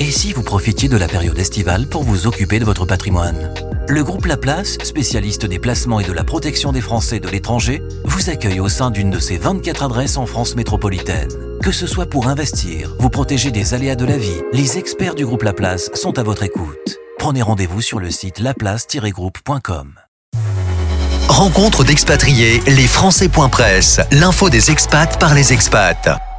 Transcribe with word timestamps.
Et 0.00 0.10
si 0.10 0.32
vous 0.32 0.42
profitiez 0.42 0.88
de 0.88 0.96
la 0.96 1.06
période 1.06 1.38
estivale 1.38 1.86
pour 1.86 2.02
vous 2.02 2.26
occuper 2.26 2.58
de 2.58 2.64
votre 2.64 2.84
patrimoine? 2.84 3.54
Le 3.88 4.02
groupe 4.02 4.26
Laplace, 4.26 4.78
spécialiste 4.82 5.46
des 5.46 5.58
placements 5.58 6.00
et 6.00 6.04
de 6.04 6.12
la 6.12 6.24
protection 6.24 6.72
des 6.72 6.80
Français 6.80 7.20
de 7.20 7.28
l'étranger, 7.28 7.82
vous 8.04 8.30
accueille 8.30 8.60
au 8.60 8.68
sein 8.68 8.90
d'une 8.90 9.10
de 9.10 9.18
ses 9.18 9.36
24 9.36 9.84
adresses 9.84 10.16
en 10.16 10.26
France 10.26 10.56
métropolitaine. 10.56 11.28
Que 11.62 11.72
ce 11.72 11.86
soit 11.86 12.06
pour 12.06 12.28
investir, 12.28 12.94
vous 12.98 13.10
protéger 13.10 13.50
des 13.50 13.74
aléas 13.74 13.96
de 13.96 14.04
la 14.04 14.16
vie, 14.16 14.42
les 14.52 14.78
experts 14.78 15.14
du 15.14 15.24
groupe 15.24 15.42
Laplace 15.42 15.90
sont 15.94 16.18
à 16.18 16.22
votre 16.22 16.42
écoute. 16.42 16.98
Prenez 17.18 17.42
rendez-vous 17.42 17.80
sur 17.80 18.00
le 18.00 18.10
site 18.10 18.40
laplace-groupe.com. 18.40 19.94
Rencontre 21.28 21.84
d'expatriés, 21.84 22.60
les 22.66 22.86
Français.press, 22.86 24.00
l'info 24.12 24.50
des 24.50 24.70
expats 24.70 25.18
par 25.18 25.34
les 25.34 25.52
expats. 25.52 26.33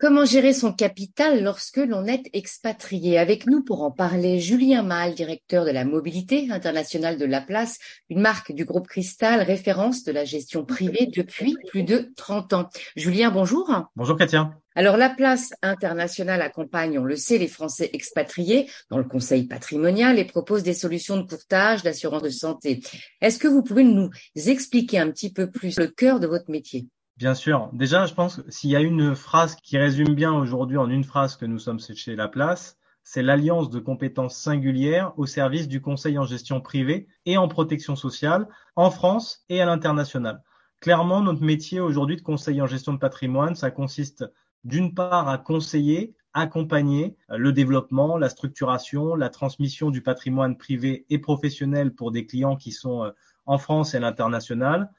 Comment 0.00 0.24
gérer 0.24 0.54
son 0.54 0.72
capital 0.72 1.44
lorsque 1.44 1.76
l'on 1.76 2.06
est 2.06 2.30
expatrié? 2.32 3.18
Avec 3.18 3.46
nous 3.46 3.62
pour 3.62 3.82
en 3.82 3.90
parler, 3.90 4.40
Julien 4.40 4.82
Mal, 4.82 5.14
directeur 5.14 5.66
de 5.66 5.70
la 5.70 5.84
mobilité 5.84 6.50
internationale 6.50 7.18
de 7.18 7.26
La 7.26 7.42
Place, 7.42 7.78
une 8.08 8.22
marque 8.22 8.50
du 8.52 8.64
groupe 8.64 8.88
Cristal, 8.88 9.42
référence 9.42 10.02
de 10.04 10.12
la 10.12 10.24
gestion 10.24 10.64
privée 10.64 11.10
depuis 11.14 11.54
plus 11.68 11.82
de 11.82 12.14
30 12.16 12.52
ans. 12.54 12.70
Julien, 12.96 13.30
bonjour. 13.30 13.70
Bonjour 13.94 14.16
Katia. 14.16 14.54
Alors 14.74 14.96
la 14.96 15.10
place 15.10 15.52
internationale 15.60 16.40
accompagne, 16.40 16.98
on 16.98 17.04
le 17.04 17.16
sait, 17.16 17.36
les 17.36 17.46
Français 17.46 17.90
expatriés 17.92 18.70
dans 18.88 18.96
le 18.96 19.04
conseil 19.04 19.48
patrimonial 19.48 20.18
et 20.18 20.24
propose 20.24 20.62
des 20.62 20.72
solutions 20.72 21.18
de 21.18 21.28
courtage, 21.28 21.82
d'assurance 21.82 22.22
de 22.22 22.30
santé. 22.30 22.80
Est-ce 23.20 23.38
que 23.38 23.48
vous 23.48 23.62
pouvez 23.62 23.84
nous 23.84 24.08
expliquer 24.34 24.98
un 24.98 25.10
petit 25.10 25.30
peu 25.30 25.50
plus 25.50 25.78
le 25.78 25.88
cœur 25.88 26.20
de 26.20 26.26
votre 26.26 26.50
métier? 26.50 26.86
Bien 27.20 27.34
sûr. 27.34 27.68
Déjà, 27.74 28.06
je 28.06 28.14
pense 28.14 28.36
que 28.36 28.50
s'il 28.50 28.70
y 28.70 28.76
a 28.76 28.80
une 28.80 29.14
phrase 29.14 29.54
qui 29.54 29.76
résume 29.76 30.14
bien 30.14 30.32
aujourd'hui 30.32 30.78
en 30.78 30.88
une 30.88 31.04
phrase 31.04 31.36
que 31.36 31.44
nous 31.44 31.58
sommes 31.58 31.78
chez 31.78 32.16
La 32.16 32.28
Place, 32.28 32.78
c'est 33.04 33.22
l'alliance 33.22 33.68
de 33.68 33.78
compétences 33.78 34.38
singulières 34.38 35.12
au 35.18 35.26
service 35.26 35.68
du 35.68 35.82
conseil 35.82 36.16
en 36.16 36.24
gestion 36.24 36.62
privée 36.62 37.08
et 37.26 37.36
en 37.36 37.46
protection 37.46 37.94
sociale 37.94 38.48
en 38.74 38.90
France 38.90 39.44
et 39.50 39.60
à 39.60 39.66
l'international. 39.66 40.42
Clairement, 40.80 41.20
notre 41.20 41.42
métier 41.42 41.78
aujourd'hui 41.78 42.16
de 42.16 42.22
conseil 42.22 42.62
en 42.62 42.66
gestion 42.66 42.94
de 42.94 42.98
patrimoine, 42.98 43.54
ça 43.54 43.70
consiste 43.70 44.24
d'une 44.64 44.94
part 44.94 45.28
à 45.28 45.36
conseiller, 45.36 46.14
accompagner 46.32 47.18
le 47.28 47.52
développement, 47.52 48.16
la 48.16 48.30
structuration, 48.30 49.14
la 49.14 49.28
transmission 49.28 49.90
du 49.90 50.00
patrimoine 50.00 50.56
privé 50.56 51.04
et 51.10 51.18
professionnel 51.18 51.94
pour 51.94 52.12
des 52.12 52.24
clients 52.24 52.56
qui 52.56 52.72
sont 52.72 53.04
euh, 53.04 53.10
en 53.44 53.58
France 53.58 53.92
et 53.92 53.98
à 53.98 54.00
l'international, 54.00 54.84
euh, 54.84 54.96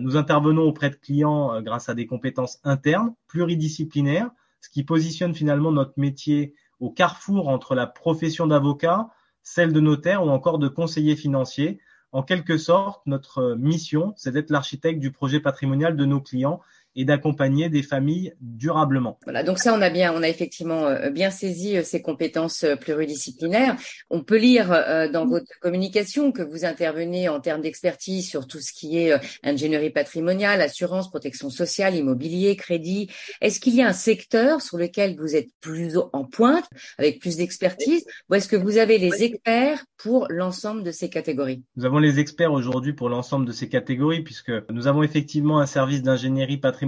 nous 0.00 0.16
intervenons 0.16 0.62
auprès 0.62 0.90
de 0.90 0.96
clients 0.96 1.54
euh, 1.54 1.60
grâce 1.60 1.88
à 1.88 1.94
des 1.94 2.06
compétences 2.06 2.58
internes, 2.64 3.14
pluridisciplinaires, 3.28 4.30
ce 4.60 4.70
qui 4.70 4.82
positionne 4.82 5.34
finalement 5.34 5.72
notre 5.72 5.94
métier 5.96 6.54
au 6.80 6.90
carrefour 6.90 7.48
entre 7.48 7.74
la 7.74 7.86
profession 7.86 8.46
d'avocat, 8.46 9.08
celle 9.42 9.72
de 9.72 9.80
notaire 9.80 10.24
ou 10.24 10.30
encore 10.30 10.58
de 10.58 10.68
conseiller 10.68 11.16
financier. 11.16 11.80
En 12.12 12.22
quelque 12.22 12.56
sorte, 12.56 13.04
notre 13.06 13.54
mission, 13.54 14.14
c'est 14.16 14.32
d'être 14.32 14.50
l'architecte 14.50 15.00
du 15.00 15.12
projet 15.12 15.40
patrimonial 15.40 15.96
de 15.96 16.04
nos 16.04 16.20
clients 16.20 16.60
et 16.96 17.04
d'accompagner 17.04 17.68
des 17.68 17.82
familles 17.82 18.34
durablement. 18.40 19.18
Voilà, 19.24 19.42
donc 19.42 19.58
ça, 19.58 19.74
on 19.74 19.82
a 19.82 19.90
bien, 19.90 20.12
on 20.14 20.22
a 20.22 20.28
effectivement 20.28 20.86
euh, 20.86 21.10
bien 21.10 21.30
saisi 21.30 21.76
euh, 21.76 21.82
ces 21.82 22.02
compétences 22.02 22.64
euh, 22.64 22.76
pluridisciplinaires. 22.76 23.76
On 24.10 24.22
peut 24.22 24.36
lire 24.36 24.68
dans 25.12 25.26
votre 25.26 25.58
communication 25.60 26.32
que 26.32 26.42
vous 26.42 26.64
intervenez 26.64 27.28
en 27.28 27.40
termes 27.40 27.62
d'expertise 27.62 28.28
sur 28.28 28.46
tout 28.46 28.60
ce 28.60 28.72
qui 28.72 28.98
est 28.98 29.12
ingénierie 29.42 29.90
patrimoniale, 29.90 30.60
assurance, 30.60 31.10
protection 31.10 31.50
sociale, 31.50 31.94
immobilier, 31.96 32.56
crédit. 32.56 33.10
Est-ce 33.40 33.60
qu'il 33.60 33.74
y 33.74 33.82
a 33.82 33.88
un 33.88 33.92
secteur 33.92 34.60
sur 34.60 34.78
lequel 34.78 35.16
vous 35.16 35.34
êtes 35.34 35.48
plus 35.60 35.96
en 36.12 36.24
pointe, 36.24 36.66
avec 36.98 37.20
plus 37.20 37.36
d'expertise, 37.36 38.04
ou 38.28 38.34
est-ce 38.34 38.48
que 38.48 38.56
vous 38.56 38.78
avez 38.78 38.98
les 38.98 39.22
experts 39.22 39.84
pour 39.96 40.26
l'ensemble 40.28 40.82
de 40.82 40.90
ces 40.90 41.08
catégories? 41.08 41.62
Nous 41.76 41.84
avons 41.84 41.98
les 41.98 42.18
experts 42.18 42.52
aujourd'hui 42.52 42.92
pour 42.92 43.08
l'ensemble 43.08 43.46
de 43.46 43.52
ces 43.52 43.68
catégories, 43.68 44.22
puisque 44.22 44.52
nous 44.70 44.86
avons 44.86 45.02
effectivement 45.02 45.60
un 45.60 45.66
service 45.66 46.02
d'ingénierie 46.02 46.58
patrimoniale 46.58 46.83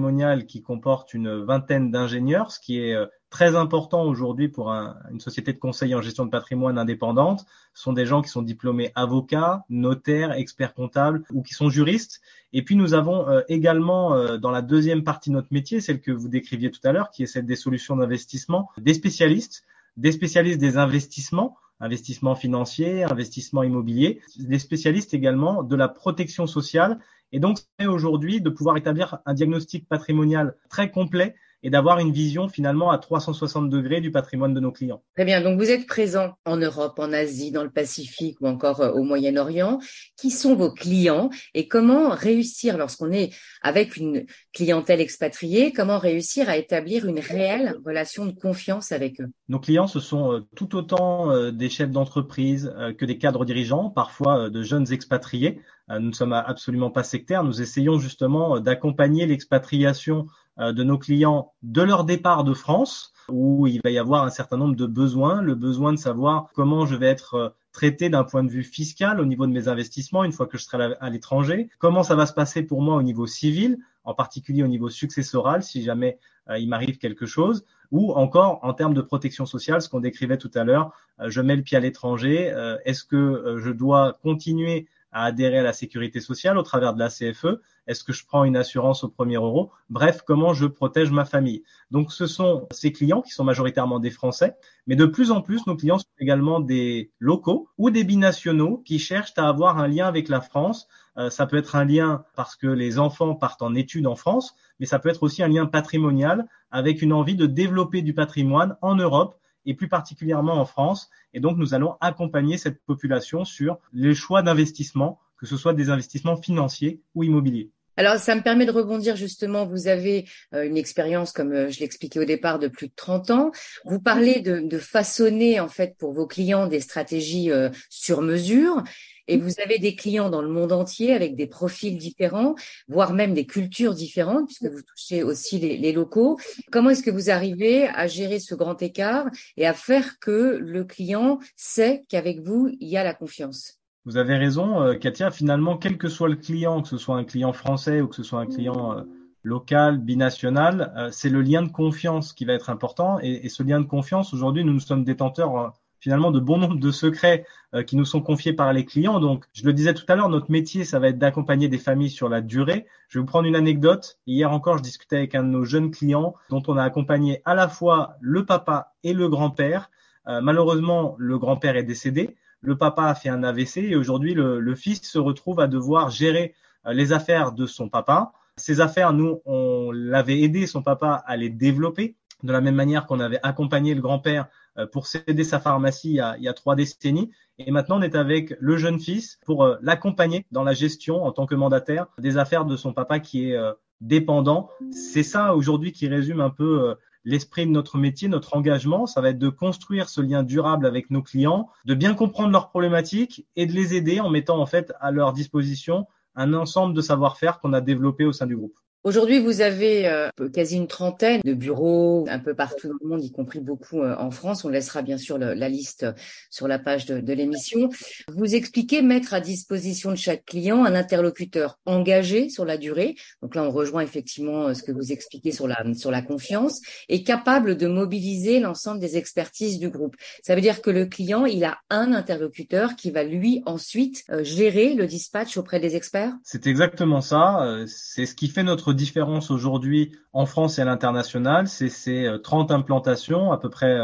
qui 0.47 0.63
comporte 0.63 1.15
une 1.15 1.45
vingtaine 1.45 1.91
d'ingénieurs, 1.91 2.51
ce 2.51 2.61
qui 2.61 2.81
est 2.81 2.95
euh, 2.95 3.07
très 3.31 3.57
important 3.57 4.05
aujourd'hui 4.05 4.49
pour 4.49 4.71
une 4.71 5.21
société 5.21 5.53
de 5.53 5.59
conseil 5.59 5.95
en 5.95 6.01
gestion 6.01 6.25
de 6.25 6.31
patrimoine 6.31 6.79
indépendante. 6.79 7.45
Ce 7.75 7.83
sont 7.83 7.93
des 7.93 8.07
gens 8.07 8.23
qui 8.23 8.29
sont 8.29 8.43
diplômés 8.43 8.93
avocats, 8.95 9.65
notaires, 9.69 10.33
experts 10.33 10.75
comptables 10.75 11.25
ou 11.33 11.43
qui 11.43 11.55
sont 11.55 11.69
juristes. 11.69 12.21
Et 12.53 12.63
puis 12.63 12.77
nous 12.77 12.95
avons 12.95 13.29
euh, 13.29 13.43
également 13.49 14.15
euh, 14.15 14.39
dans 14.39 14.51
la 14.51 14.63
deuxième 14.63 15.05
partie 15.05 15.31
de 15.31 15.35
notre 15.35 15.53
métier, 15.53 15.81
celle 15.81 16.01
que 16.01 16.13
vous 16.13 16.29
décriviez 16.29 16.71
tout 16.71 16.81
à 16.85 16.93
l'heure, 16.93 17.11
qui 17.11 17.25
est 17.25 17.27
celle 17.27 17.47
des 17.47 17.57
solutions 17.57 17.97
d'investissement, 17.97 18.71
des 18.79 18.95
spécialistes, 18.95 19.65
des 19.97 20.13
spécialistes 20.13 20.61
des 20.61 20.79
investissements 20.79 21.57
investissement 21.81 22.35
financier, 22.35 23.05
investissement 23.05 23.63
immobilier, 23.63 24.21
des 24.39 24.59
spécialistes 24.59 25.15
également 25.15 25.63
de 25.63 25.77
la 25.77 25.89
protection 25.89 26.47
sociale 26.47 26.99
et 27.37 27.39
donc, 27.39 27.59
c'est 27.79 27.87
aujourd'hui 27.87 28.41
de 28.41 28.49
pouvoir 28.49 28.79
établir 28.79 29.19
un 29.27 29.35
diagnostic 29.35 29.87
patrimonial 29.87 30.55
très 30.71 30.91
complet 30.91 31.35
et 31.67 31.71
d'avoir 31.71 31.99
une 31.99 32.13
vision 32.13 32.49
finalement 32.49 32.93
à 32.93 32.99
360 32.99 33.69
degrés 33.69 34.01
du 34.01 34.13
patrimoine 34.13 34.55
de 34.55 34.61
nos 34.61 34.71
clients. 34.71 35.03
Très 35.17 35.25
bien. 35.25 35.41
Donc, 35.41 35.59
vous 35.59 35.69
êtes 35.69 35.85
présent 35.85 36.35
en 36.45 36.57
Europe, 36.57 37.01
en 37.01 37.13
Asie, 37.13 37.51
dans 37.51 37.65
le 37.65 37.71
Pacifique 37.71 38.37
ou 38.41 38.47
encore 38.47 38.81
euh, 38.83 38.93
au 38.93 39.03
Moyen-Orient. 39.03 39.81
Qui 40.17 40.31
sont 40.31 40.55
vos 40.55 40.71
clients 40.71 41.29
et 41.55 41.67
comment 41.67 42.11
réussir 42.11 42.79
lorsqu'on 42.79 43.11
est 43.11 43.35
avec 43.63 43.97
une 43.97 44.27
clientèle 44.53 45.01
expatriée, 45.01 45.73
comment 45.73 45.99
réussir 45.99 46.49
à 46.49 46.57
établir 46.57 47.05
une 47.05 47.19
réelle 47.19 47.75
relation 47.85 48.27
de 48.27 48.31
confiance 48.31 48.93
avec 48.93 49.21
eux? 49.21 49.27
Nos 49.49 49.59
clients, 49.59 49.89
ce 49.89 49.99
sont 49.99 50.35
euh, 50.35 50.47
tout 50.55 50.77
autant 50.77 51.33
euh, 51.33 51.51
des 51.51 51.69
chefs 51.69 51.91
d'entreprise 51.91 52.73
que 52.97 53.05
des 53.05 53.19
cadres 53.19 53.45
dirigeants, 53.45 53.91
parfois 53.91 54.51
de 54.51 54.63
jeunes 54.63 54.93
expatriés. 54.93 55.61
Nous 55.89 56.09
ne 56.09 56.13
sommes 56.13 56.33
absolument 56.33 56.91
pas 56.91 57.05
sectaires. 57.05 57.45
Nous 57.45 57.63
essayons 57.63 57.99
justement 57.99 58.59
d'accompagner 58.59 59.27
l'expatriation 59.27 60.27
de 60.59 60.83
nos 60.83 60.99
clients 60.99 61.53
de 61.63 61.83
leur 61.83 62.05
départ 62.05 62.45
de 62.45 62.55
France, 62.55 63.13
où 63.29 63.67
il 63.67 63.81
va 63.83 63.91
y 63.91 63.99
avoir 63.99 64.25
un 64.25 64.31
certain 64.31 64.57
nombre 64.57 64.77
de 64.77 64.87
besoins, 64.87 65.43
le 65.43 65.55
besoin 65.55 65.93
de 65.93 65.99
savoir 65.99 66.49
comment 66.55 66.87
je 66.87 66.95
vais 66.95 67.07
être 67.07 67.35
euh, 67.35 67.49
traité 67.73 68.09
d'un 68.09 68.25
point 68.25 68.43
de 68.43 68.51
vue 68.51 68.63
fiscal 68.63 69.21
au 69.21 69.25
niveau 69.25 69.47
de 69.47 69.53
mes 69.53 69.69
investissements 69.69 70.25
une 70.25 70.33
fois 70.33 70.47
que 70.47 70.57
je 70.57 70.65
serai 70.65 70.95
à 70.99 71.11
l'étranger, 71.11 71.69
comment 71.79 72.03
ça 72.03 72.15
va 72.15 72.27
se 72.27 72.33
passer 72.33 72.63
pour 72.63 72.81
moi 72.81 72.97
au 72.97 73.03
niveau 73.03 73.27
civil, 73.27 73.79
en 74.05 74.15
particulier 74.15 74.63
au 74.63 74.69
niveau 74.69 74.89
successoral 74.89 75.63
si 75.63 75.83
jamais 75.83 76.19
euh, 76.49 76.59
il 76.59 76.69
m'arrive 76.69 76.99
quelque 76.99 77.27
chose, 77.27 77.65
ou 77.91 78.13
encore 78.13 78.61
en 78.63 78.73
termes 78.73 78.95
de 78.95 79.03
protection 79.03 79.47
sociale, 79.47 79.83
ce 79.83 79.89
qu'on 79.89 80.01
décrivait 80.01 80.39
tout 80.39 80.51
à 80.55 80.65
l'heure, 80.65 80.93
je 81.25 81.41
mets 81.41 81.57
le 81.57 81.63
pied 81.63 81.77
à 81.77 81.81
l'étranger, 81.81 82.53
est-ce 82.85 83.05
que 83.05 83.59
je 83.59 83.71
dois 83.71 84.19
continuer 84.25 84.89
à 85.17 85.25
adhérer 85.25 85.61
à 85.61 85.63
la 85.63 85.73
sécurité 85.73 86.21
sociale 86.21 86.59
au 86.59 86.63
travers 86.63 86.93
de 86.93 86.99
la 86.99 87.09
CFE 87.09 87.63
Est-ce 87.87 88.05
que 88.05 88.13
je 88.13 88.27
prends 88.27 88.45
une 88.45 88.57
assurance 88.57 89.03
au 89.03 89.09
premier 89.09 89.37
euro? 89.37 89.71
Bref, 89.89 90.21
comment 90.27 90.53
je 90.53 90.67
protège 90.67 91.11
ma 91.11 91.25
famille? 91.25 91.63
Donc, 91.91 92.13
ce 92.13 92.27
sont 92.27 92.69
ces 92.71 92.93
clients 92.93 93.23
qui 93.23 93.31
sont 93.31 93.43
majoritairement 93.43 93.99
des 93.99 94.11
Français, 94.11 94.57
mais 94.87 94.95
de 94.95 95.07
plus 95.07 95.31
en 95.31 95.41
plus, 95.41 95.67
nos 95.67 95.75
clients 95.75 95.99
sont 95.99 96.19
également 96.21 96.61
des 96.61 97.13
locaux 97.19 97.71
ou 97.79 97.89
des 97.89 98.05
binationaux 98.05 98.83
qui 98.85 98.99
cherchent 98.99 99.33
à 99.39 99.49
avoir 99.49 99.79
un 99.79 99.89
lien 99.89 100.07
avec 100.07 100.29
la 100.29 100.43
France. 100.43 100.87
Euh, 101.17 101.31
ça 101.31 101.47
peut 101.47 101.57
être 101.57 101.77
un 101.77 101.87
lien 101.87 102.25
parce 102.35 102.55
que 102.55 102.67
les 102.67 102.99
enfants 102.99 103.35
partent 103.35 103.63
en 103.63 103.75
études 103.75 104.07
en 104.07 104.17
France, 104.17 104.55
mais 104.81 104.87
ça 104.87 104.99
peut 104.99 105.09
être 105.09 105.23
aussi 105.23 105.43
un 105.43 105.49
lien 105.49 105.65
patrimonial 105.65 106.47
avec 106.71 107.01
une 107.01 107.15
envie 107.15 107.37
de 107.37 107.47
développer 107.47 108.03
du 108.03 108.13
patrimoine 108.13 108.77
en 108.83 108.95
Europe 108.97 109.39
et 109.67 109.75
plus 109.75 109.89
particulièrement 109.89 110.55
en 110.55 110.65
France. 110.65 111.11
Et 111.35 111.41
donc, 111.41 111.59
nous 111.59 111.75
allons 111.75 111.97
accompagner 112.01 112.57
cette 112.57 112.83
population 112.85 113.45
sur 113.45 113.79
les 113.93 114.15
choix 114.15 114.43
d'investissement, 114.43 115.19
que 115.39 115.47
ce 115.47 115.57
soit 115.57 115.75
des 115.75 115.91
investissements 115.91 116.37
financiers 116.37 117.03
ou 117.15 117.25
immobiliers. 117.25 117.71
Alors, 117.99 118.17
ça 118.17 118.35
me 118.35 118.43
permet 118.43 118.67
de 118.67 118.73
rebondir 118.73 119.17
justement. 119.17 119.65
Vous 119.65 119.89
avez 119.89 120.27
euh, 120.55 120.65
une 120.65 120.77
expérience, 120.77 121.33
comme 121.33 121.53
euh, 121.53 121.71
je 121.71 121.81
l'expliquais 121.81 122.21
au 122.21 122.27
départ, 122.27 122.59
de 122.59 122.69
plus 122.69 122.89
de 122.89 122.93
30 122.95 123.31
ans. 123.31 123.53
Vous 123.87 124.01
parlez 124.01 124.41
de, 124.41 124.79
façonner 124.79 125.61
en 125.61 125.69
fait 125.69 125.97
pour 125.99 126.13
vos 126.13 126.27
clients 126.27 126.67
des 126.67 126.81
stratégies 126.81 127.51
euh, 127.51 127.71
sur 127.89 128.21
mesure. 128.21 128.83
Et 129.29 129.37
vous 129.37 129.61
avez 129.63 129.79
des 129.79 129.97
clients 129.97 130.31
dans 130.31 130.43
le 130.43 130.49
monde 130.49 130.73
entier 130.73 131.13
avec 131.13 131.37
des 131.37 131.47
profils 131.47 131.97
différents, 131.97 132.55
voire 132.89 133.13
même 133.13 133.35
des 133.35 133.47
cultures 133.47 133.95
différentes, 133.95 134.47
puisque 134.47 134.67
vous 134.67 134.83
touchez 134.83 135.23
aussi 135.23 135.59
les, 135.59 135.93
locaux. 135.93 136.39
Comment 136.71 136.91
est-ce 136.91 137.03
que 137.03 137.11
vous 137.11 137.31
arrivez 137.31 137.89
à 137.89 138.07
gérer 138.07 138.39
ce 138.39 138.55
grand 138.55 138.81
écart 138.83 139.27
et 139.57 139.67
à 139.67 139.73
faire 139.73 140.19
que 140.19 140.59
le 140.61 140.85
client 140.85 141.39
sait 141.57 142.05
qu'avec 142.09 142.41
vous, 142.41 142.69
il 142.81 142.89
y 142.89 142.97
a 142.97 143.05
la 143.05 143.15
confiance? 143.15 143.79
Vous 144.05 144.17
avez 144.17 144.37
raison, 144.37 144.83
euh, 144.83 144.95
Katia. 144.95 145.31
Finalement, 145.31 145.77
quel 145.77 145.99
que 145.99 146.09
soit 146.09 146.29
le 146.29 146.37
client, 146.37 146.83
que 146.83 146.89
ce 146.89 146.99
soit 146.99 147.17
un 147.17 147.25
client 147.25 147.53
français 147.53 148.01
ou 148.01 148.07
que 148.09 148.15
ce 148.15 148.23
soit 148.23 148.41
un 148.41 148.47
client 148.47 148.99
euh, 148.99 149.03
local, 149.43 149.99
binational, 149.99 150.93
euh, 150.97 151.09
c'est 151.11 151.29
le 151.29 151.43
lien 151.43 151.63
de 151.63 151.73
confiance 151.73 152.33
qui 152.33 152.45
va 152.45 152.53
être 152.53 152.71
important. 152.71 153.19
Et, 153.21 153.47
et 153.47 153.49
ce 153.49 153.65
lien 153.65 153.81
de 153.81 153.87
confiance, 153.87 154.33
aujourd'hui, 154.33 154.65
nous, 154.65 154.75
nous 154.75 154.81
sommes 154.81 155.03
détenteurs 155.03 155.73
finalement 156.07 156.31
de 156.31 156.39
bon 156.39 156.59
nombre 156.59 156.79
de 156.79 156.93
secrets 156.93 157.45
euh, 157.75 157.83
qui 157.83 157.97
nous 157.97 158.05
sont 158.05 158.21
confiés 158.21 158.53
par 158.53 158.73
les 158.73 158.85
clients. 158.85 159.19
Donc, 159.19 159.45
je 159.53 159.65
le 159.65 159.73
disais 159.73 159.93
tout 159.93 160.05
à 160.07 160.15
l'heure, 160.15 160.29
notre 160.29 160.53
métier, 160.53 160.85
ça 160.85 161.01
va 161.01 161.09
être 161.09 161.19
d'accompagner 161.19 161.67
des 161.67 161.79
familles 161.79 162.11
sur 162.11 162.29
la 162.29 162.41
durée. 162.41 162.87
Je 163.09 163.19
vais 163.19 163.23
vous 163.23 163.27
prendre 163.27 163.49
une 163.49 163.57
anecdote. 163.57 164.17
Hier 164.29 164.53
encore, 164.53 164.79
je 164.79 164.85
discutais 164.85 165.17
avec 165.17 165.35
un 165.35 165.43
de 165.43 165.49
nos 165.49 165.65
jeunes 165.65 165.91
clients 165.91 166.37
dont 166.49 166.63
on 166.69 166.77
a 166.77 166.85
accompagné 166.85 167.43
à 167.45 167.57
la 167.57 167.67
fois 167.67 168.19
le 168.21 168.45
papa 168.45 168.93
et 169.03 169.15
le 169.15 169.29
grand-père. 169.29 169.91
Euh, 170.29 170.41
malheureusement, 170.41 171.17
le 171.19 171.39
grand-père 171.41 171.75
est 171.75 171.83
décédé. 171.83 172.37
Le 172.61 172.79
papa 172.79 173.07
a 173.07 173.17
fait 173.17 173.29
un 173.29 173.43
AVC 173.43 173.79
et 173.79 173.97
aujourd'hui, 173.97 174.33
le, 174.33 174.61
le 174.61 174.75
fils 174.77 175.03
se 175.03 175.19
retrouve 175.19 175.59
à 175.59 175.67
devoir 175.67 176.11
gérer 176.11 176.55
euh, 176.87 176.93
les 176.93 177.13
affaires 177.13 177.51
de 177.51 177.67
son 177.67 177.89
papa. 177.89 178.31
Ces 178.57 178.81
affaires, 178.81 179.13
nous, 179.13 179.41
on 179.45 179.91
l'avait 179.91 180.41
aidé, 180.41 180.69
son 180.69 180.83
papa, 180.83 181.25
à 181.27 181.37
les 181.37 181.51
développer 181.51 182.15
de 182.45 182.53
la 182.53 182.61
même 182.61 182.77
manière 182.77 183.07
qu'on 183.07 183.19
avait 183.19 183.41
accompagné 183.43 183.95
le 183.95 184.01
grand-père 184.01 184.47
pour 184.93 185.07
céder 185.07 185.45
sa 185.45 185.61
pharmacie 185.61 186.11
il 186.11 186.15
y, 186.15 186.21
a, 186.21 186.37
il 186.39 186.45
y, 186.45 186.49
a, 186.49 186.55
trois 186.55 186.75
décennies. 186.77 187.31
Et 187.59 187.71
maintenant, 187.71 187.99
on 187.99 188.03
est 188.03 188.15
avec 188.15 188.55
le 188.61 188.77
jeune 188.77 189.01
fils 189.01 189.39
pour 189.47 189.65
euh, 189.65 189.77
l'accompagner 189.81 190.47
dans 190.51 190.63
la 190.65 190.75
gestion 190.75 191.25
en 191.25 191.33
tant 191.33 191.47
que 191.47 191.55
mandataire 191.55 192.07
des 192.19 192.37
affaires 192.39 192.65
de 192.65 192.77
son 192.77 192.93
papa 192.93 193.21
qui 193.21 193.51
est 193.51 193.59
dépendant. 194.01 194.69
C'est 194.91 195.23
ça 195.23 195.55
aujourd'hui 195.55 195.93
qui 195.93 196.09
résume 196.09 196.41
un 196.41 196.51
peu 196.51 196.97
l'esprit 197.25 197.67
de 197.67 197.71
notre 197.73 197.99
métier, 197.99 198.29
notre 198.29 198.57
engagement. 198.57 199.07
Ça 199.07 199.21
va 199.21 199.31
être 199.31 199.39
de 199.39 199.49
construire 199.49 200.09
ce 200.09 200.21
lien 200.21 200.43
durable 200.43 200.87
avec 200.87 201.11
nos 201.11 201.23
clients, 201.23 201.69
de 201.85 201.95
bien 201.95 202.15
comprendre 202.15 202.53
leurs 202.53 202.71
problématiques 202.71 203.47
et 203.57 203.67
de 203.67 203.73
les 203.73 203.95
aider 203.95 204.21
en 204.21 204.31
mettant 204.31 204.59
en 204.59 204.67
fait 204.67 204.93
à 205.01 205.11
leur 205.11 205.33
disposition 205.33 206.07
un 206.37 206.55
ensemble 206.55 206.95
de 206.95 207.01
savoir-faire 207.01 207.59
qu'on 207.59 207.73
a 207.73 207.81
développé 207.81 208.25
au 208.25 208.33
sein 208.33 208.47
du 208.47 208.57
groupe. 208.57 208.79
Aujourd'hui, 209.07 209.39
vous 209.39 209.61
avez 209.61 210.09
euh, 210.09 210.31
quasi 210.53 210.75
une 210.75 210.89
trentaine 210.89 211.41
de 211.45 211.55
bureaux 211.55 212.25
un 212.29 212.41
peu 212.41 212.55
partout 212.55 212.89
dans 212.89 212.97
le 213.01 213.09
monde, 213.09 213.25
y 213.25 213.31
compris 213.31 213.61
beaucoup 213.61 214.03
euh, 214.03 214.17
en 214.19 214.33
France. 214.33 214.65
On 214.65 214.69
laissera 214.69 215.03
bien 215.03 215.17
sûr 215.17 215.39
la 215.39 215.69
liste 215.69 216.07
sur 216.51 216.67
la 216.67 216.81
page 216.81 217.07
de, 217.07 217.21
de 217.21 217.33
l'émission. 217.33 217.89
Vous 218.35 218.57
expliquez 218.57 219.03
mettre 219.03 219.33
à 219.33 219.39
disposition 219.39 220.11
de 220.11 220.17
chaque 220.17 220.45
client 220.45 220.85
un 220.85 220.97
interlocuteur 220.97 221.79
engagé 221.87 222.49
sur 222.49 222.65
la 222.65 222.79
durée. 222.79 223.15
Donc 223.43 223.55
là, 223.55 223.63
on 223.63 223.71
rejoint 223.71 224.03
effectivement 224.03 224.67
euh, 224.67 224.75
ce 224.75 224.83
que 224.83 224.91
vous 224.91 225.13
expliquez 225.13 225.53
sur 225.53 225.69
la, 225.69 225.85
sur 225.95 226.11
la 226.11 226.21
confiance 226.21 226.81
et 227.09 227.23
capable 227.23 227.77
de 227.77 227.87
mobiliser 227.87 228.59
l'ensemble 228.59 228.99
des 228.99 229.17
expertises 229.17 229.79
du 229.79 229.89
groupe. 229.89 230.17
Ça 230.43 230.57
veut 230.57 230.61
dire 230.61 230.83
que 230.83 230.91
le 230.91 231.07
client, 231.07 231.47
il 231.47 231.63
a 231.63 231.79
un 231.91 232.13
interlocuteur 232.13 232.97
qui 232.97 233.13
va 233.13 233.23
lui 233.23 233.63
ensuite 233.67 234.25
gérer 234.43 234.95
le 234.95 235.07
dispatch 235.07 235.57
auprès 235.59 235.79
des 235.79 235.95
experts? 235.95 236.33
C'est 236.43 236.67
exactement 236.67 237.21
ça. 237.21 237.85
C'est 237.87 238.27
ce 238.27 238.35
qui 238.35 238.49
fait 238.49 238.65
notre 238.65 238.96
différence 238.97 239.51
aujourd'hui 239.51 240.13
en 240.33 240.47
France 240.47 240.79
et 240.79 240.83
à 240.83 240.85
l'international, 240.85 241.69
c'est 241.69 241.89
ces 241.89 242.29
30 242.43 242.71
euh, 242.71 242.75
implantations, 242.75 243.53
à 243.53 243.59
peu 243.59 243.71
près 243.71 243.97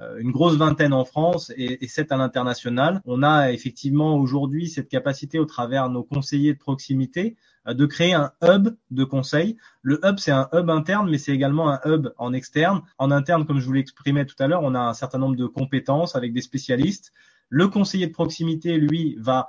euh, 0.00 0.18
une 0.18 0.30
grosse 0.30 0.56
vingtaine 0.56 0.92
en 0.92 1.04
France 1.04 1.52
et, 1.56 1.84
et 1.84 1.88
7 1.88 2.12
à 2.12 2.16
l'international. 2.16 3.02
On 3.04 3.22
a 3.22 3.52
effectivement 3.52 4.16
aujourd'hui 4.16 4.68
cette 4.68 4.88
capacité 4.88 5.38
au 5.38 5.44
travers 5.44 5.88
de 5.88 5.94
nos 5.94 6.04
conseillers 6.04 6.54
de 6.54 6.58
proximité 6.58 7.36
euh, 7.68 7.74
de 7.74 7.86
créer 7.86 8.14
un 8.14 8.32
hub 8.42 8.68
de 8.90 9.04
conseil. 9.04 9.56
Le 9.82 10.00
hub, 10.04 10.18
c'est 10.18 10.30
un 10.30 10.48
hub 10.52 10.70
interne, 10.70 11.10
mais 11.10 11.18
c'est 11.18 11.32
également 11.32 11.70
un 11.70 11.80
hub 11.84 12.08
en 12.18 12.32
externe. 12.32 12.82
En 12.98 13.10
interne, 13.10 13.46
comme 13.46 13.60
je 13.60 13.66
vous 13.66 13.72
l'exprimais 13.72 14.24
tout 14.24 14.36
à 14.38 14.46
l'heure, 14.46 14.62
on 14.62 14.74
a 14.74 14.80
un 14.80 14.94
certain 14.94 15.18
nombre 15.18 15.36
de 15.36 15.46
compétences 15.46 16.16
avec 16.16 16.32
des 16.32 16.42
spécialistes. 16.42 17.12
Le 17.48 17.68
conseiller 17.68 18.06
de 18.06 18.12
proximité, 18.12 18.76
lui, 18.76 19.16
va 19.18 19.38
euh, 19.40 19.42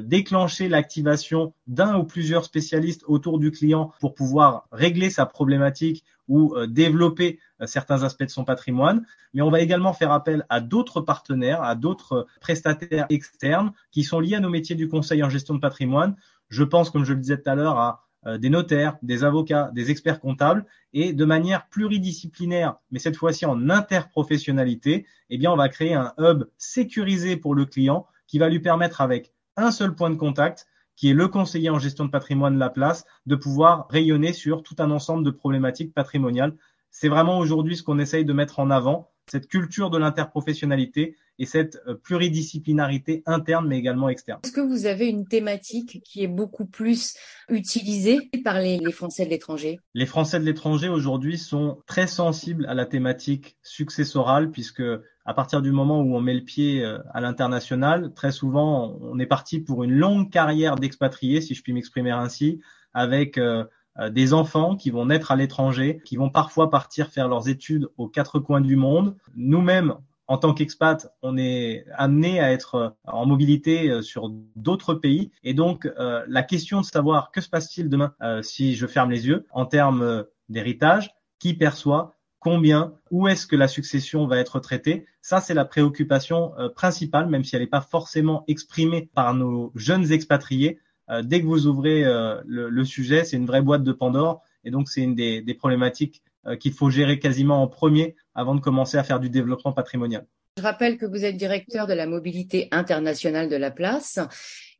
déclencher 0.00 0.68
l'activation 0.68 1.54
d'un 1.66 1.96
ou 1.96 2.04
plusieurs 2.04 2.44
spécialistes 2.44 3.02
autour 3.06 3.38
du 3.38 3.50
client 3.50 3.92
pour 4.00 4.14
pouvoir 4.14 4.68
régler 4.70 5.10
sa 5.10 5.26
problématique 5.26 6.04
ou 6.28 6.54
euh, 6.56 6.66
développer 6.66 7.38
euh, 7.60 7.66
certains 7.66 8.02
aspects 8.02 8.24
de 8.24 8.30
son 8.30 8.44
patrimoine. 8.44 9.04
Mais 9.34 9.42
on 9.42 9.50
va 9.50 9.60
également 9.60 9.92
faire 9.92 10.12
appel 10.12 10.46
à 10.48 10.60
d'autres 10.60 11.00
partenaires, 11.00 11.62
à 11.62 11.74
d'autres 11.74 12.26
prestataires 12.40 13.06
externes 13.10 13.72
qui 13.90 14.04
sont 14.04 14.20
liés 14.20 14.36
à 14.36 14.40
nos 14.40 14.50
métiers 14.50 14.76
du 14.76 14.88
conseil 14.88 15.22
en 15.22 15.30
gestion 15.30 15.54
de 15.54 15.60
patrimoine. 15.60 16.16
Je 16.48 16.64
pense, 16.64 16.90
comme 16.90 17.04
je 17.04 17.12
le 17.12 17.20
disais 17.20 17.38
tout 17.38 17.50
à 17.50 17.54
l'heure, 17.54 17.78
à 17.78 18.06
des 18.38 18.50
notaires, 18.50 18.98
des 19.02 19.24
avocats, 19.24 19.72
des 19.74 19.90
experts 19.90 20.20
comptables, 20.20 20.64
et 20.92 21.12
de 21.12 21.24
manière 21.24 21.66
pluridisciplinaire, 21.66 22.76
mais 22.92 23.00
cette 23.00 23.16
fois-ci 23.16 23.46
en 23.46 23.68
interprofessionnalité, 23.68 25.06
eh 25.28 25.38
bien, 25.38 25.50
on 25.50 25.56
va 25.56 25.68
créer 25.68 25.94
un 25.94 26.12
hub 26.18 26.44
sécurisé 26.56 27.36
pour 27.36 27.56
le 27.56 27.64
client 27.64 28.06
qui 28.28 28.38
va 28.38 28.48
lui 28.48 28.60
permettre 28.60 29.00
avec 29.00 29.32
un 29.56 29.70
seul 29.70 29.94
point 29.94 30.10
de 30.10 30.16
contact 30.16 30.66
qui 30.96 31.10
est 31.10 31.14
le 31.14 31.28
conseiller 31.28 31.70
en 31.70 31.78
gestion 31.78 32.04
de 32.04 32.10
patrimoine 32.10 32.54
de 32.54 32.60
la 32.60 32.70
place, 32.70 33.04
de 33.26 33.34
pouvoir 33.34 33.86
rayonner 33.88 34.32
sur 34.32 34.62
tout 34.62 34.76
un 34.78 34.90
ensemble 34.90 35.24
de 35.24 35.30
problématiques 35.30 35.94
patrimoniales. 35.94 36.54
C'est 36.90 37.08
vraiment 37.08 37.38
aujourd'hui 37.38 37.76
ce 37.76 37.82
qu'on 37.82 37.98
essaye 37.98 38.24
de 38.24 38.32
mettre 38.32 38.58
en 38.58 38.70
avant, 38.70 39.10
cette 39.26 39.48
culture 39.48 39.88
de 39.90 39.98
l'interprofessionnalité 39.98 41.16
et 41.38 41.46
cette 41.46 41.80
euh, 41.86 41.94
pluridisciplinarité 41.94 43.22
interne 43.24 43.66
mais 43.66 43.78
également 43.78 44.08
externe. 44.08 44.40
Est-ce 44.44 44.52
que 44.52 44.60
vous 44.60 44.86
avez 44.86 45.08
une 45.08 45.26
thématique 45.26 46.02
qui 46.04 46.22
est 46.22 46.28
beaucoup 46.28 46.66
plus 46.66 47.14
utilisée 47.48 48.30
par 48.44 48.60
les 48.60 48.80
Français 48.92 49.24
de 49.24 49.30
l'étranger? 49.30 49.80
Les 49.94 50.06
Français 50.06 50.38
de 50.38 50.44
l'étranger 50.44 50.88
aujourd'hui 50.88 51.38
sont 51.38 51.78
très 51.86 52.06
sensibles 52.06 52.66
à 52.66 52.74
la 52.74 52.84
thématique 52.84 53.56
successorale 53.62 54.50
puisque 54.50 54.82
à 55.24 55.34
partir 55.34 55.62
du 55.62 55.72
moment 55.72 56.00
où 56.00 56.16
on 56.16 56.20
met 56.20 56.34
le 56.34 56.42
pied 56.42 56.84
euh, 56.84 56.98
à 57.12 57.20
l'international, 57.20 58.12
très 58.14 58.32
souvent 58.32 58.98
on 59.00 59.18
est 59.18 59.26
parti 59.26 59.60
pour 59.60 59.84
une 59.84 59.92
longue 59.92 60.30
carrière 60.30 60.76
d'expatriés, 60.76 61.40
si 61.40 61.54
je 61.54 61.62
puis 61.62 61.72
m'exprimer 61.72 62.10
ainsi, 62.10 62.60
avec 62.94 63.38
euh, 63.38 63.64
des 64.10 64.32
enfants 64.32 64.74
qui 64.76 64.90
vont 64.90 65.06
naître 65.06 65.32
à 65.32 65.36
l'étranger, 65.36 66.00
qui 66.04 66.16
vont 66.16 66.30
parfois 66.30 66.70
partir 66.70 67.08
faire 67.08 67.28
leurs 67.28 67.48
études 67.48 67.88
aux 67.98 68.08
quatre 68.08 68.38
coins 68.38 68.62
du 68.62 68.74
monde. 68.74 69.16
Nous-mêmes, 69.34 69.96
en 70.32 70.38
tant 70.38 70.54
qu'expat, 70.54 71.12
on 71.20 71.36
est 71.36 71.84
amené 71.94 72.40
à 72.40 72.52
être 72.52 72.74
euh, 72.76 72.88
en 73.04 73.26
mobilité 73.26 73.90
euh, 73.90 74.00
sur 74.00 74.30
d'autres 74.56 74.94
pays. 74.94 75.30
Et 75.42 75.52
donc, 75.52 75.84
euh, 75.84 76.24
la 76.26 76.42
question 76.42 76.80
de 76.80 76.86
savoir 76.86 77.32
que 77.32 77.42
se 77.42 77.50
passe-t-il 77.50 77.90
demain 77.90 78.14
si 78.42 78.74
je 78.74 78.86
ferme 78.86 79.10
les 79.10 79.26
yeux 79.26 79.46
en 79.50 79.66
termes 79.66 80.24
d'héritage, 80.48 81.14
qui 81.38 81.54
perçoit, 81.54 82.14
combien, 82.42 82.94
où 83.12 83.28
est-ce 83.28 83.46
que 83.46 83.54
la 83.54 83.68
succession 83.68 84.26
va 84.26 84.38
être 84.38 84.58
traitée, 84.58 85.06
ça 85.20 85.40
c'est 85.40 85.54
la 85.54 85.64
préoccupation 85.64 86.52
principale, 86.74 87.28
même 87.28 87.44
si 87.44 87.54
elle 87.54 87.62
n'est 87.62 87.68
pas 87.68 87.80
forcément 87.80 88.42
exprimée 88.48 89.08
par 89.14 89.32
nos 89.34 89.70
jeunes 89.76 90.10
expatriés. 90.10 90.80
dès 91.22 91.40
que 91.40 91.46
vous 91.46 91.68
ouvrez 91.68 92.02
le, 92.44 92.84
sujet, 92.84 93.22
c'est 93.24 93.36
une 93.36 93.46
vraie 93.46 93.62
boîte 93.62 93.84
de 93.84 93.92
Pandore. 93.92 94.42
Et 94.64 94.70
donc, 94.70 94.88
c'est 94.88 95.02
une 95.02 95.14
des, 95.14 95.54
problématiques 95.54 96.22
euh, 96.46 96.56
qu'il 96.56 96.72
faut 96.72 96.90
gérer 96.90 97.18
quasiment 97.18 97.62
en 97.62 97.68
premier 97.68 98.16
avant 98.34 98.54
de 98.54 98.60
commencer 98.60 98.96
à 98.96 99.04
faire 99.04 99.20
du 99.20 99.30
développement 99.30 99.72
patrimonial. 99.72 100.26
Je 100.58 100.62
rappelle 100.62 100.98
que 100.98 101.06
vous 101.06 101.24
êtes 101.24 101.38
directeur 101.38 101.86
de 101.86 101.94
la 101.94 102.06
mobilité 102.06 102.68
internationale 102.72 103.48
de 103.48 103.56
la 103.56 103.70
place 103.70 104.18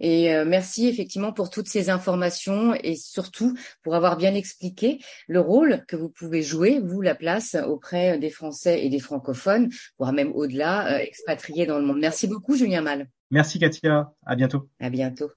et 0.00 0.34
euh, 0.34 0.44
merci 0.44 0.86
effectivement 0.86 1.32
pour 1.32 1.48
toutes 1.48 1.68
ces 1.68 1.88
informations 1.88 2.74
et 2.74 2.94
surtout 2.94 3.56
pour 3.82 3.94
avoir 3.94 4.18
bien 4.18 4.34
expliqué 4.34 4.98
le 5.28 5.40
rôle 5.40 5.82
que 5.88 5.96
vous 5.96 6.10
pouvez 6.10 6.42
jouer, 6.42 6.78
vous, 6.78 7.00
la 7.00 7.14
place, 7.14 7.56
auprès 7.66 8.18
des 8.18 8.28
Français 8.28 8.84
et 8.84 8.90
des 8.90 8.98
francophones, 8.98 9.70
voire 9.98 10.12
même 10.12 10.32
au-delà, 10.32 10.92
euh, 10.92 10.98
expatriés 10.98 11.64
dans 11.64 11.78
le 11.78 11.86
monde. 11.86 12.00
Merci 12.00 12.26
beaucoup, 12.26 12.54
Julien 12.54 12.82
Mal. 12.82 13.08
Merci, 13.30 13.58
Katia. 13.58 14.12
À 14.26 14.36
bientôt. 14.36 14.68
À 14.78 14.90
bientôt. 14.90 15.30